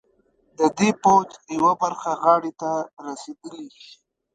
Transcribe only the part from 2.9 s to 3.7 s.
رسېدلي.